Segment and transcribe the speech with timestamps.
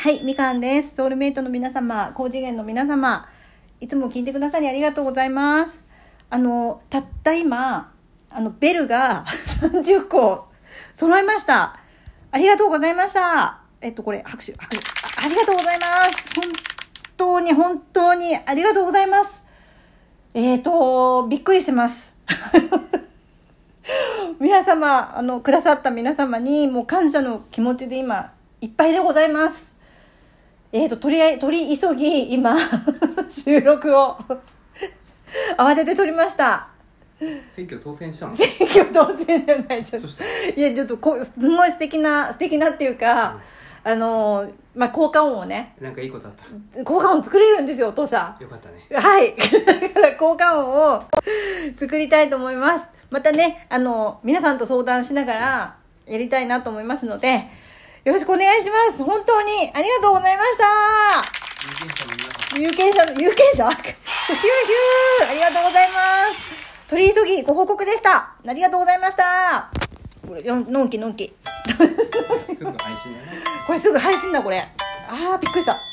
[0.00, 0.94] はい、みかんです。
[0.94, 3.28] ソウルメイトの皆様、高次元の皆様、
[3.80, 5.84] いつも聞いてくださりありがとうございます。
[6.30, 7.92] あの、たった今、
[8.30, 10.48] あの、ベルが30個
[10.94, 11.78] 揃いました。
[12.30, 13.60] ありがとうございました。
[13.82, 14.78] えっと、これ、拍手、拍手。
[14.78, 15.84] あありがとうございま
[16.16, 16.30] す。
[16.34, 16.44] 本
[17.18, 19.42] 当に、本当に、ありがとうございます。
[20.32, 22.14] えっ、と、びっくりしてます。
[24.40, 29.78] 皆様、あの、くださった皆様に、もう感謝の気持ちで今、いっぱいでございます。
[30.72, 32.56] えっ、と、取りあえ、取り急ぎ、今、
[33.28, 34.16] 収録を、
[35.58, 36.68] 慌てて撮りました。
[37.54, 38.34] 選挙当選したの？
[38.36, 40.08] 選挙当選じゃない、ちょっと。
[40.56, 43.38] いや、ちょっとこう、すごい素敵な、素敵なっていうか、
[43.82, 46.34] あの、まあ、効果音をね、なんかいいことあっ
[46.72, 46.84] た？
[46.84, 48.42] 効果音作れるんですよ、お父さん。
[48.42, 49.34] よかったねはい。
[49.66, 51.02] だから効果音を
[51.78, 52.84] 作りたいと思います。
[53.10, 55.74] またね、あの、皆さんと相談しながら
[56.06, 57.48] やりたいなと思いますので、
[58.04, 59.04] よろしくお願いします。
[59.04, 60.64] 本当にありがとうございました。
[61.60, 63.68] 有権者の皆さん有権者の、有権者？
[63.76, 65.98] ヒューヒューありがとうございま
[66.34, 66.88] す。
[66.88, 68.30] 取り急ぎご報告でした。
[68.46, 69.68] ありがとうございました。
[70.26, 71.30] これ、ののんきのんき。
[72.46, 74.66] すぐ配信だね これすぐ配信だ、これ。
[75.08, 75.89] あー、びっくりした。